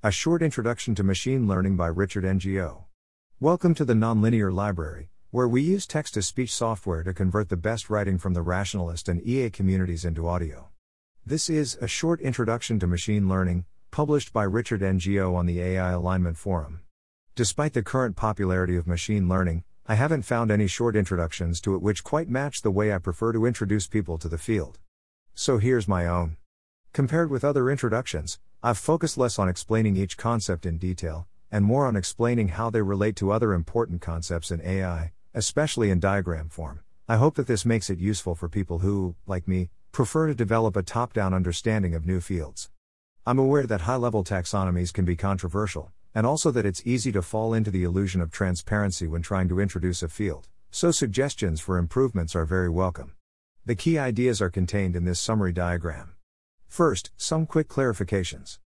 [0.00, 2.84] A short introduction to machine learning by Richard Ngo.
[3.40, 7.56] Welcome to the Nonlinear Library, where we use text to speech software to convert the
[7.56, 10.68] best writing from the rationalist and EA communities into audio.
[11.26, 15.90] This is a short introduction to machine learning, published by Richard Ngo on the AI
[15.90, 16.82] Alignment Forum.
[17.34, 21.82] Despite the current popularity of machine learning, I haven't found any short introductions to it
[21.82, 24.78] which quite match the way I prefer to introduce people to the field.
[25.34, 26.36] So here's my own.
[26.92, 31.86] Compared with other introductions, I've focused less on explaining each concept in detail, and more
[31.86, 36.80] on explaining how they relate to other important concepts in AI, especially in diagram form.
[37.08, 40.74] I hope that this makes it useful for people who, like me, prefer to develop
[40.74, 42.68] a top down understanding of new fields.
[43.24, 47.22] I'm aware that high level taxonomies can be controversial, and also that it's easy to
[47.22, 51.78] fall into the illusion of transparency when trying to introduce a field, so suggestions for
[51.78, 53.14] improvements are very welcome.
[53.64, 56.14] The key ideas are contained in this summary diagram.
[56.68, 58.58] First, some quick clarifications.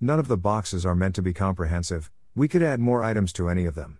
[0.00, 3.48] None of the boxes are meant to be comprehensive, we could add more items to
[3.48, 3.98] any of them.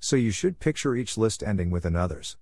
[0.00, 2.36] So you should picture each list ending with another's.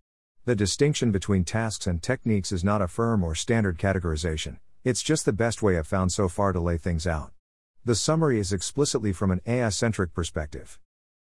[0.44, 5.24] The distinction between tasks and techniques is not a firm or standard categorization, it's just
[5.24, 7.32] the best way I've found so far to lay things out.
[7.84, 10.78] The summary is explicitly from an AI centric perspective.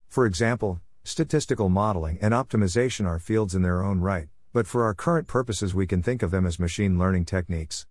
[0.07, 4.93] For example, statistical modeling and optimization are fields in their own right, but for our
[4.93, 7.85] current purposes, we can think of them as machine learning techniques.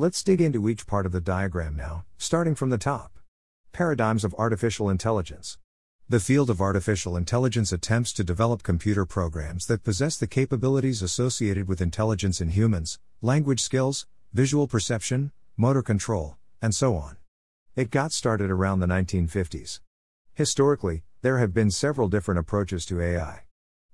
[0.00, 3.18] Let's dig into each part of the diagram now, starting from the top.
[3.72, 5.58] Paradigms of Artificial Intelligence.
[6.08, 11.66] The field of artificial intelligence attempts to develop computer programs that possess the capabilities associated
[11.66, 17.16] with intelligence in humans, language skills, visual perception, motor control, and so on.
[17.74, 19.80] It got started around the 1950s.
[20.32, 23.46] Historically, there have been several different approaches to AI.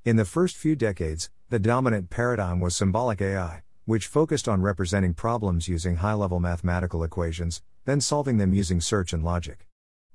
[0.04, 5.14] In the first few decades, the dominant paradigm was symbolic AI, which focused on representing
[5.14, 9.66] problems using high level mathematical equations, then solving them using search and logic.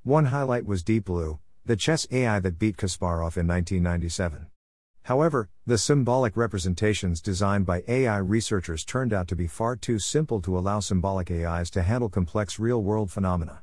[0.04, 4.48] One highlight was Deep Blue, the chess AI that beat Kasparov in 1997.
[5.04, 10.42] However, the symbolic representations designed by AI researchers turned out to be far too simple
[10.42, 13.62] to allow symbolic AIs to handle complex real world phenomena.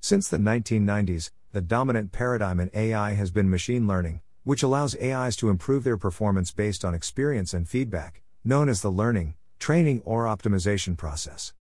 [0.00, 5.36] Since the 1990s, the dominant paradigm in AI has been machine learning, which allows AIs
[5.36, 10.24] to improve their performance based on experience and feedback, known as the learning, training, or
[10.24, 11.54] optimization process.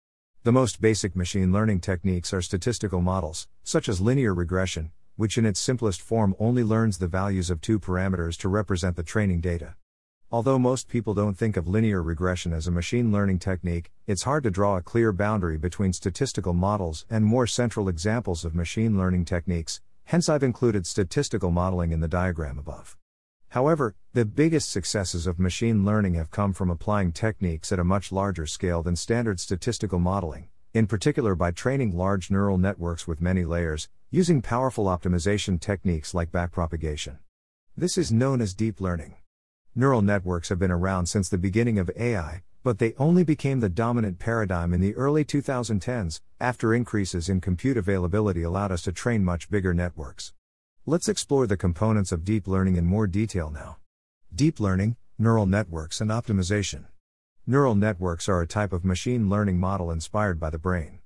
[0.44, 5.46] The most basic machine learning techniques are statistical models, such as linear regression, which in
[5.46, 9.76] its simplest form only learns the values of two parameters to represent the training data.
[10.32, 14.44] Although most people don't think of linear regression as a machine learning technique, it's hard
[14.44, 19.26] to draw a clear boundary between statistical models and more central examples of machine learning
[19.26, 22.98] techniques, hence, I've included statistical modeling in the diagram above.
[23.54, 28.12] However, the biggest successes of machine learning have come from applying techniques at a much
[28.12, 33.46] larger scale than standard statistical modeling, in particular by training large neural networks with many
[33.46, 37.20] layers, using powerful optimization techniques like backpropagation.
[37.78, 39.18] This is known as deep learning.
[39.76, 43.70] Neural networks have been around since the beginning of AI, but they only became the
[43.70, 49.24] dominant paradigm in the early 2010s, after increases in compute availability allowed us to train
[49.24, 50.34] much bigger networks.
[50.86, 53.78] Let's explore the components of deep learning in more detail now.
[54.36, 56.88] Deep learning, neural networks, and optimization.
[57.48, 61.00] Neural networks are a type of machine learning model inspired by the brain.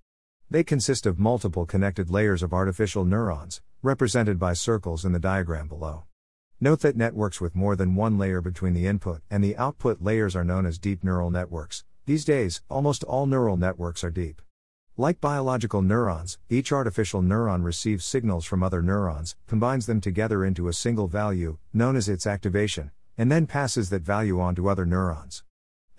[0.49, 5.67] They consist of multiple connected layers of artificial neurons, represented by circles in the diagram
[5.67, 6.05] below.
[6.59, 10.35] Note that networks with more than one layer between the input and the output layers
[10.35, 11.85] are known as deep neural networks.
[12.07, 14.41] These days, almost all neural networks are deep.
[14.99, 20.67] Like biological neurons, each artificial neuron receives signals from other neurons, combines them together into
[20.67, 24.87] a single value, known as its activation, and then passes that value on to other
[24.87, 25.43] neurons.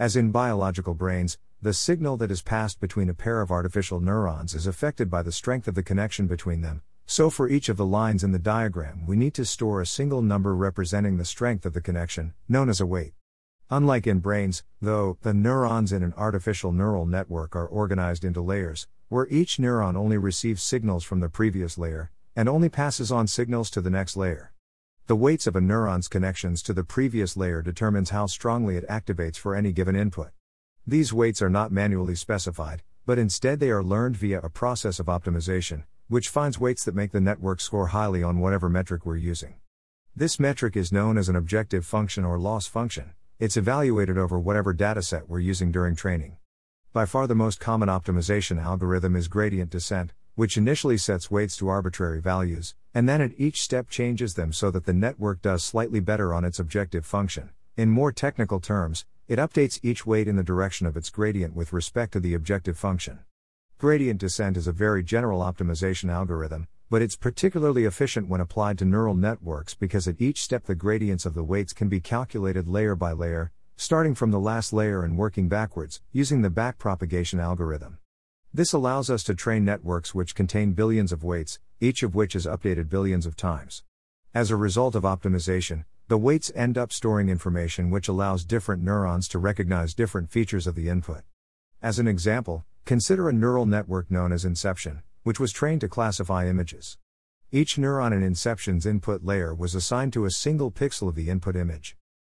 [0.01, 4.53] As in biological brains, the signal that is passed between a pair of artificial neurons
[4.53, 6.83] is affected by the strength of the connection between them.
[7.07, 10.23] So, for each of the lines in the diagram, we need to store a single
[10.23, 13.13] number representing the strength of the connection, known as a weight.
[13.71, 18.89] Unlike in brains, though, the neurons in an artificial neural network are organized into layers,
[19.11, 23.69] where each neuron only receives signals from the previous layer, and only passes on signals
[23.69, 24.55] to the next layer.
[25.07, 29.37] The weights of a neuron's connections to the previous layer determines how strongly it activates
[29.37, 30.31] for any given input.
[30.87, 35.07] These weights are not manually specified, but instead they are learned via a process of
[35.07, 39.57] optimization, which finds weights that make the network score highly on whatever metric we're using.
[40.17, 44.75] This metric is known as an objective function or loss function, it's evaluated over whatever
[44.75, 46.37] dataset we're using during training.
[46.93, 51.69] By far the most common optimization algorithm is gradient descent, which initially sets weights to
[51.69, 56.01] arbitrary values, and then at each step changes them so that the network does slightly
[56.01, 57.51] better on its objective function.
[57.77, 61.73] In more technical terms, it updates each weight in the direction of its gradient with
[61.73, 63.21] respect to the objective function.
[63.79, 68.85] Gradient descent is a very general optimization algorithm, but it's particularly efficient when applied to
[68.85, 72.95] neural networks because at each step the gradients of the weights can be calculated layer
[72.95, 77.99] by layer, starting from the last layer and working backwards, using the backpropagation algorithm.
[78.55, 82.47] This allows us to train networks which contain billions of weights, each of which is
[82.47, 83.83] updated billions of times.
[84.35, 89.29] As a result of optimization, the weights end up storing information which allows different neurons
[89.29, 91.23] to recognize different features of the input.
[91.83, 96.49] As an example, consider a neural network known as Inception, which was trained to classify
[96.49, 96.97] images.
[97.53, 101.55] Each neuron in Inception's input layer was assigned to a single pixel of the input
[101.55, 101.99] image.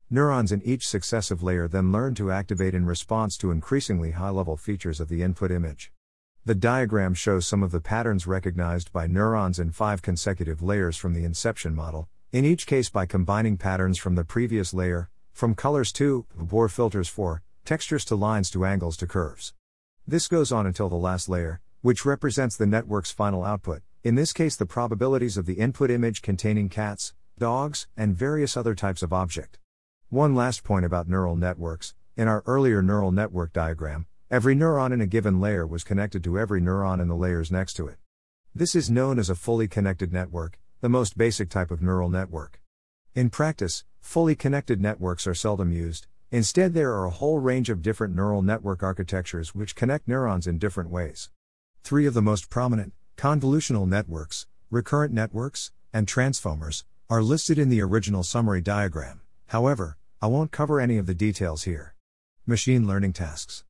[0.09, 4.57] Neurons in each successive layer then learn to activate in response to increasingly high level
[4.57, 5.91] features of the input image.
[6.45, 11.13] The diagram shows some of the patterns recognized by neurons in five consecutive layers from
[11.13, 15.91] the inception model, in each case by combining patterns from the previous layer, from colors
[15.91, 19.53] to Gabor filters for, textures to lines to angles to curves.
[20.07, 24.33] This goes on until the last layer, which represents the network's final output, in this
[24.33, 29.13] case the probabilities of the input image containing cats, dogs, and various other types of
[29.13, 29.57] object.
[30.09, 34.99] One last point about neural networks in our earlier neural network diagram, every neuron in
[34.99, 37.97] a given layer was connected to every neuron in the layers next to it.
[38.53, 42.59] This is known as a fully connected network, the most basic type of neural network.
[43.15, 47.81] In practice, fully connected networks are seldom used, instead, there are a whole range of
[47.81, 51.29] different neural network architectures which connect neurons in different ways.
[51.83, 57.81] Three of the most prominent, convolutional networks, recurrent networks, and transformers, are listed in the
[57.81, 59.21] original summary diagram.
[59.47, 61.95] However, I won't cover any of the details here.
[62.45, 63.63] Machine learning tasks.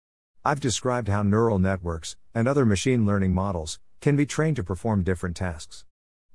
[0.43, 5.03] I've described how neural networks, and other machine learning models, can be trained to perform
[5.03, 5.85] different tasks.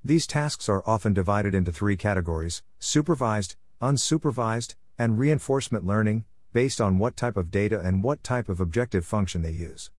[0.04, 6.98] These tasks are often divided into three categories supervised, unsupervised, and reinforcement learning, based on
[6.98, 9.90] what type of data and what type of objective function they use.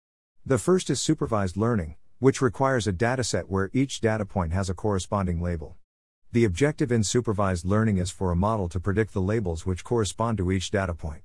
[0.47, 4.75] The first is supervised learning, which requires a dataset where each data point has a
[4.75, 5.77] corresponding label.
[6.33, 10.37] The objective in supervised learning is for a model to predict the labels which correspond
[10.37, 11.23] to each data point.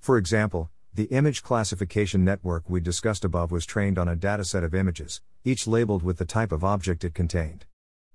[0.00, 4.74] For example, the image classification network we discussed above was trained on a dataset of
[4.74, 7.64] images, each labeled with the type of object it contained.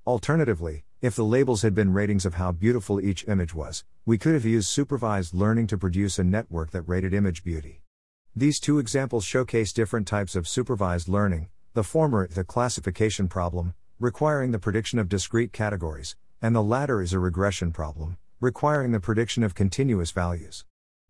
[0.05, 4.35] Alternatively, if the labels had been ratings of how beautiful each image was, we could
[4.35, 7.82] have used supervised learning to produce a network that rated image beauty.
[8.35, 14.49] These two examples showcase different types of supervised learning, the former, the classification problem, requiring
[14.49, 19.43] the prediction of discrete categories, and the latter is a regression problem, requiring the prediction
[19.43, 20.65] of continuous values.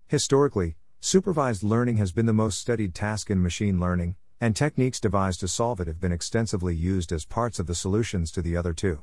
[0.05, 5.39] Historically, supervised learning has been the most studied task in machine learning, and techniques devised
[5.39, 8.73] to solve it have been extensively used as parts of the solutions to the other
[8.73, 9.01] two.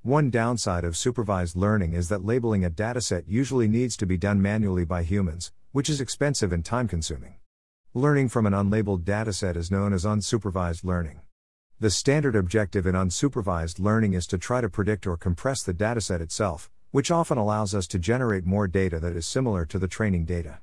[0.00, 4.40] One downside of supervised learning is that labeling a dataset usually needs to be done
[4.40, 7.34] manually by humans, which is expensive and time consuming.
[7.94, 11.20] Learning from an unlabeled dataset is known as unsupervised learning.
[11.80, 16.20] The standard objective in unsupervised learning is to try to predict or compress the dataset
[16.20, 20.26] itself, which often allows us to generate more data that is similar to the training
[20.26, 20.58] data.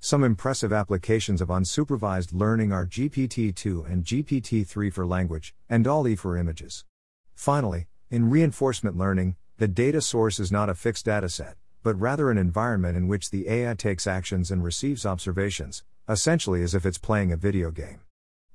[0.00, 5.84] Some impressive applications of unsupervised learning are GPT 2 and GPT 3 for language, and
[5.84, 6.86] DALL-E for images.
[7.34, 11.52] Finally, in reinforcement learning, the data source is not a fixed dataset,
[11.82, 16.74] but rather an environment in which the AI takes actions and receives observations, essentially as
[16.74, 18.00] if it's playing a video game.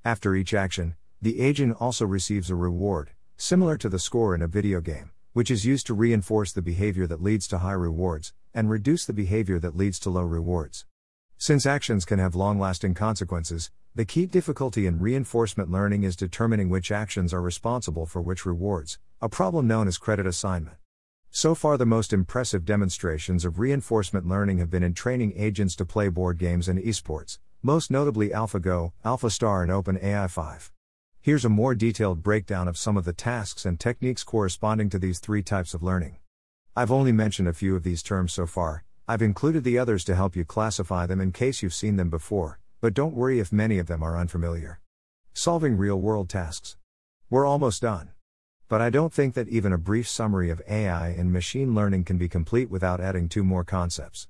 [0.04, 4.48] After each action, the agent also receives a reward, similar to the score in a
[4.48, 8.70] video game, which is used to reinforce the behavior that leads to high rewards, and
[8.70, 10.86] reduce the behavior that leads to low rewards.
[11.38, 16.70] Since actions can have long lasting consequences, the key difficulty in reinforcement learning is determining
[16.70, 20.78] which actions are responsible for which rewards, a problem known as credit assignment.
[21.38, 25.86] So far, the most impressive demonstrations of reinforcement learning have been in training agents to
[25.86, 30.72] play board games and esports, most notably AlphaGo, AlphaStar, and OpenAI 5.
[31.22, 35.20] Here's a more detailed breakdown of some of the tasks and techniques corresponding to these
[35.20, 36.18] three types of learning.
[36.76, 40.16] I've only mentioned a few of these terms so far, I've included the others to
[40.16, 43.78] help you classify them in case you've seen them before, but don't worry if many
[43.78, 44.80] of them are unfamiliar.
[45.36, 46.78] Solving real world tasks.
[47.30, 48.10] We're almost done.
[48.70, 52.18] But I don't think that even a brief summary of AI and machine learning can
[52.18, 54.28] be complete without adding two more concepts.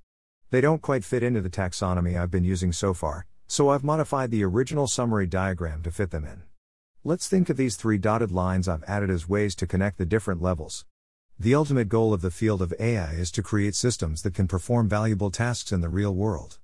[0.52, 4.30] They don't quite fit into the taxonomy I've been using so far, so I've modified
[4.30, 6.44] the original summary diagram to fit them in.
[7.04, 10.40] Let's think of these three dotted lines I've added as ways to connect the different
[10.40, 10.86] levels.
[11.40, 14.88] The ultimate goal of the field of AI is to create systems that can perform
[14.88, 16.60] valuable tasks in the real world.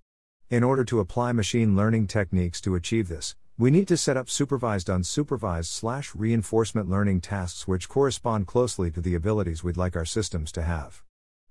[0.49, 4.31] In order to apply machine learning techniques to achieve this, we need to set up
[4.31, 10.05] supervised unsupervised slash reinforcement learning tasks which correspond closely to the abilities we'd like our
[10.05, 11.03] systems to have.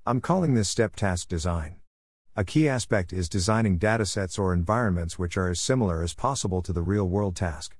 [0.04, 1.76] I'm calling this step task design.
[2.34, 6.72] A key aspect is designing datasets or environments which are as similar as possible to
[6.72, 7.76] the real world task.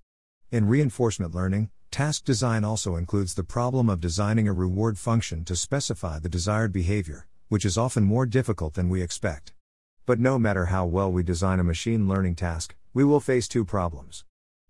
[0.53, 5.57] In reinforcement learning, task design also includes the problem of designing a reward function to
[5.57, 9.53] specify the desired behavior, which is often more difficult than we expect.
[10.07, 13.65] But no matter how well we design a machine learning task, we will face two
[13.65, 14.25] problems.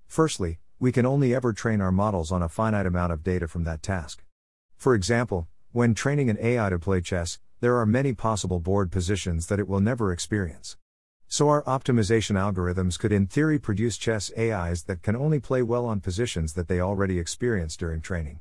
[0.06, 3.64] Firstly, we can only ever train our models on a finite amount of data from
[3.64, 4.22] that task.
[4.76, 9.48] For example, when training an AI to play chess, there are many possible board positions
[9.48, 10.76] that it will never experience.
[11.26, 15.86] So, our optimization algorithms could in theory produce chess AIs that can only play well
[15.86, 18.38] on positions that they already experienced during training.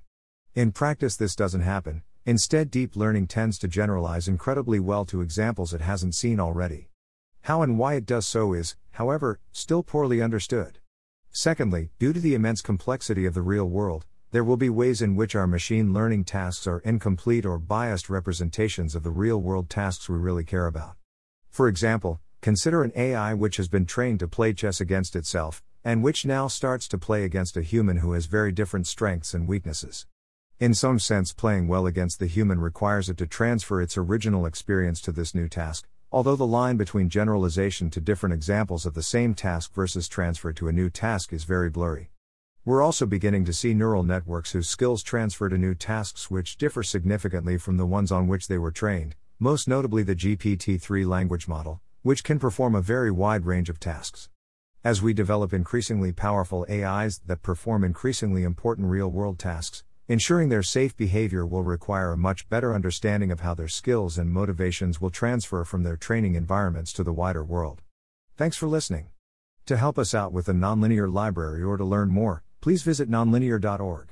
[0.53, 5.73] In practice, this doesn't happen, instead, deep learning tends to generalize incredibly well to examples
[5.73, 6.90] it hasn't seen already.
[7.43, 10.79] How and why it does so is, however, still poorly understood.
[11.31, 15.15] Secondly, due to the immense complexity of the real world, there will be ways in
[15.15, 20.09] which our machine learning tasks are incomplete or biased representations of the real world tasks
[20.09, 20.95] we really care about.
[21.49, 26.01] For example, Consider an AI which has been trained to play chess against itself, and
[26.01, 30.07] which now starts to play against a human who has very different strengths and weaknesses.
[30.59, 35.01] In some sense, playing well against the human requires it to transfer its original experience
[35.01, 39.33] to this new task, although the line between generalization to different examples of the same
[39.33, 42.11] task versus transfer to a new task is very blurry.
[42.65, 46.83] We're also beginning to see neural networks whose skills transfer to new tasks which differ
[46.83, 51.47] significantly from the ones on which they were trained, most notably the GPT 3 language
[51.47, 54.29] model, which can perform a very wide range of tasks.
[54.83, 60.61] As we develop increasingly powerful AIs that perform increasingly important real world tasks, ensuring their
[60.61, 65.09] safe behavior will require a much better understanding of how their skills and motivations will
[65.09, 67.81] transfer from their training environments to the wider world.
[68.35, 69.07] Thanks for listening.
[69.67, 74.10] To help us out with the Nonlinear Library or to learn more, please visit nonlinear.org.